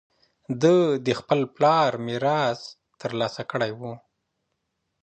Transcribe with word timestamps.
ده 0.61 0.75
د 1.05 1.07
خپل 1.19 1.39
پلار 1.55 1.91
میراث 2.05 2.61
ترلاسه 3.01 3.43
کړی 3.51 3.71
و 3.79 3.81